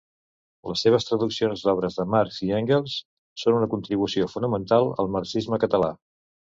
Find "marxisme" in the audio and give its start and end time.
5.19-5.67